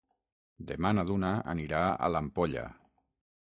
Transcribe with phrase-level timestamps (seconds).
[0.71, 2.65] Demà na Duna anirà a l'Ampolla.